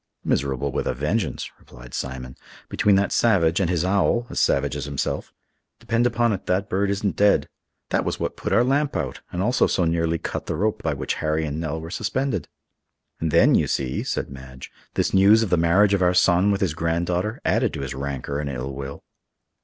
"Miserable 0.25 0.71
with 0.71 0.87
a 0.87 0.95
vengeance," 0.95 1.51
replied 1.59 1.93
Simon, 1.93 2.35
"between 2.69 2.95
that 2.95 3.11
savage 3.11 3.59
and 3.59 3.69
his 3.69 3.85
owl, 3.85 4.25
as 4.31 4.39
savage 4.39 4.75
as 4.75 4.85
himself. 4.85 5.31
Depend 5.79 6.07
upon 6.07 6.33
it, 6.33 6.47
that 6.47 6.67
bird 6.69 6.89
isn't 6.89 7.15
dead. 7.15 7.47
That 7.89 8.03
was 8.03 8.19
what 8.19 8.35
put 8.35 8.51
our 8.51 8.63
lamp 8.63 8.97
out, 8.97 9.21
and 9.31 9.43
also 9.43 9.67
so 9.67 9.85
nearly 9.85 10.17
cut 10.17 10.47
the 10.47 10.55
rope 10.55 10.81
by 10.81 10.95
which 10.95 11.13
Harry 11.21 11.45
and 11.45 11.59
Nell 11.61 11.79
were 11.79 11.91
suspended." 11.91 12.47
"And 13.19 13.29
then, 13.29 13.53
you 13.53 13.67
see," 13.67 14.01
said 14.01 14.31
Madge, 14.31 14.71
"this 14.95 15.13
news 15.13 15.43
of 15.43 15.51
the 15.51 15.55
marriage 15.57 15.93
of 15.93 16.01
our 16.01 16.15
son 16.15 16.49
with 16.49 16.61
his 16.61 16.73
granddaughter 16.73 17.39
added 17.45 17.71
to 17.73 17.81
his 17.81 17.93
rancor 17.93 18.39
and 18.39 18.49
ill 18.49 18.73
will." 18.73 19.03